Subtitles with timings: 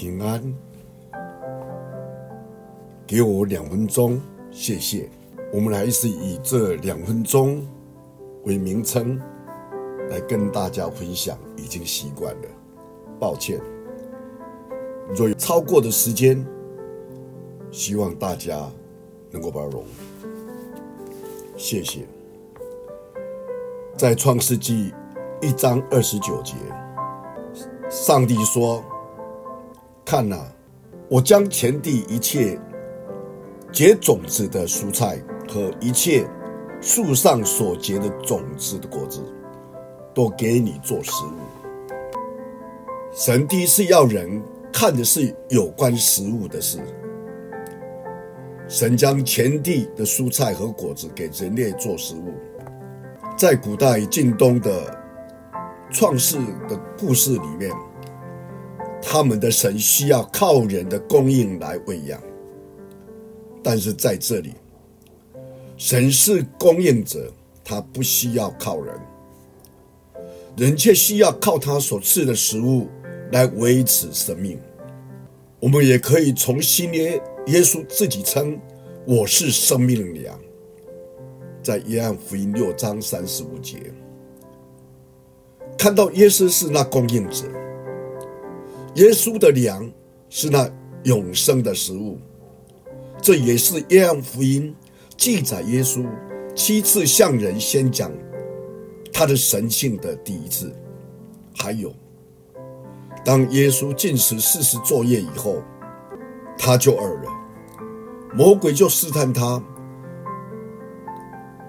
[0.00, 0.42] 平安。
[3.06, 4.18] 给我两分钟，
[4.50, 5.10] 谢谢。
[5.52, 7.62] 我们还是以这两分钟
[8.44, 9.20] 为名称
[10.08, 12.48] 来跟大家分享，已经习惯了，
[13.18, 13.60] 抱歉。
[15.14, 16.42] 若有超过的时间，
[17.70, 18.58] 希望大家
[19.30, 19.84] 能够包容，
[21.58, 22.06] 谢谢。
[23.98, 24.94] 在创世纪
[25.42, 26.54] 一章二十九节，
[27.90, 28.82] 上帝说
[30.10, 30.36] ：“看呐，
[31.08, 32.58] 我将全地一切
[33.70, 36.28] 结种子的蔬菜和一切
[36.80, 39.22] 树上所结的种子的果子，
[40.12, 41.38] 都给你做食物。”
[43.14, 44.42] 神第一次要人。
[44.72, 46.78] 看的是有关食物的事。
[48.68, 52.32] 神将全地的蔬菜和果子给人类做食物。
[53.36, 54.96] 在古代近东的
[55.90, 56.38] 创世
[56.68, 57.72] 的故事里面，
[59.02, 62.20] 他们的神需要靠人的供应来喂养。
[63.62, 64.54] 但是在这里，
[65.76, 67.32] 神是供应者，
[67.64, 68.94] 他不需要靠人，
[70.56, 72.88] 人却需要靠他所赐的食物。
[73.32, 74.58] 来维持生命，
[75.60, 77.12] 我们也可以从新约
[77.46, 78.60] 耶稣自己称
[79.06, 80.36] “我是生命粮”，
[81.62, 83.78] 在约翰福音六章三十五节，
[85.78, 87.44] 看到耶稣是那供应者，
[88.94, 89.90] 耶稣的粮
[90.28, 90.68] 是那
[91.04, 92.18] 永生的食物，
[93.22, 94.74] 这也是约翰福音
[95.16, 96.04] 记载耶稣
[96.54, 98.10] 七次向人宣讲
[99.12, 100.74] 他的神性的第一次，
[101.56, 101.92] 还有。
[103.24, 105.62] 当耶稣进食四十昼夜以后，
[106.58, 107.30] 他就饿了，
[108.34, 109.62] 魔鬼就试探他，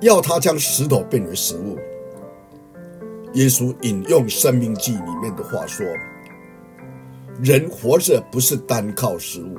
[0.00, 1.76] 要他将石头变为食物。
[3.34, 5.86] 耶稣引用《生命记》里面的话说
[7.42, 9.58] ：“人活着不是单靠食物，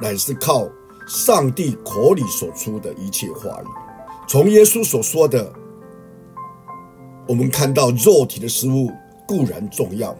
[0.00, 0.68] 乃是靠
[1.06, 3.66] 上帝口里所出的一切话语。”
[4.26, 5.52] 从耶稣所说的，
[7.28, 8.90] 我们看到肉体的食物
[9.26, 10.16] 固然重要。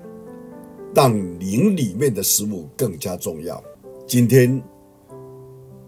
[0.95, 3.61] 但灵里面的食物更加重要。
[4.07, 4.63] 今天，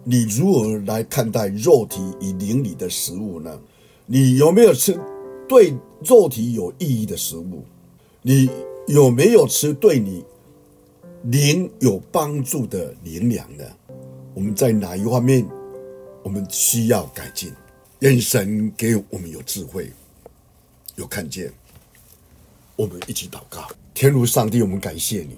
[0.02, 3.56] 你如何来看待肉体与灵里的食物呢？
[4.06, 4.98] 你有没有吃
[5.46, 7.62] 对肉体有意义的食物？
[8.22, 8.50] 你
[8.88, 10.24] 有没有吃对你
[11.28, 13.64] 灵有帮助的灵粮呢？
[14.32, 15.44] 我们在哪一方面
[16.22, 17.52] 我们需要改进？
[17.98, 19.90] 愿神给我们有智慧，
[20.94, 21.52] 有看见。
[22.76, 23.66] 我们一起祷告。
[23.92, 25.36] 天如上帝，我们感谢你，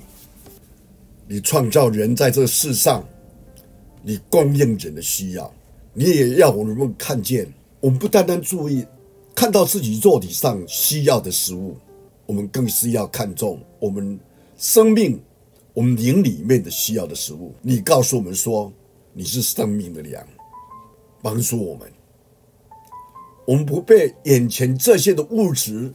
[1.26, 3.02] 你创造人在这世上，
[4.02, 5.50] 你供应人的需要，
[5.94, 7.50] 你也要我们看见。
[7.80, 8.84] 我们不单单注意
[9.34, 11.78] 看到自己肉体上需要的食物，
[12.26, 14.20] 我们更是要看重我们
[14.58, 15.18] 生命、
[15.78, 17.54] 我们灵里面的需要的食物。
[17.62, 18.72] 你告诉我们说，
[19.12, 20.26] 你是生命的粮，
[21.22, 21.88] 帮助我们，
[23.46, 25.94] 我们不被眼前这些的物质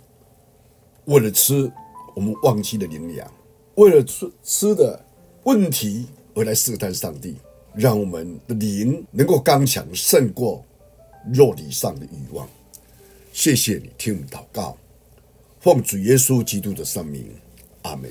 [1.04, 1.70] 为了吃。
[2.16, 3.30] 我们忘记了灵粮，
[3.76, 5.04] 为了吃吃的
[5.44, 7.36] 问题而来试探上帝，
[7.76, 10.64] 让我们的灵能够刚强，胜过
[11.34, 12.48] 肉体上的欲望。
[13.34, 14.78] 谢谢你听我们祷告，
[15.60, 17.26] 奉主耶稣基督的圣名，
[17.82, 18.10] 阿门。